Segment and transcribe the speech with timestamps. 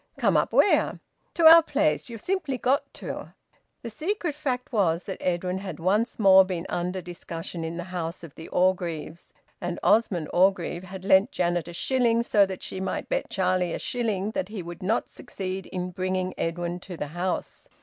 [0.17, 0.99] "Come up where?"
[1.35, 2.09] "To our place.
[2.09, 3.35] You've simply got to."
[3.83, 8.23] The secret fact was that Edwin had once more been under discussion in the house
[8.23, 9.31] of the Orgreaves.
[9.61, 13.77] And Osmond Orgreave had lent Janet a shilling so that she might bet Charlie a
[13.77, 17.69] shilling that he would not succeed in bringing Edwin to the house.